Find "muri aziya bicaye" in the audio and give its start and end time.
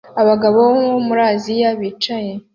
1.07-2.33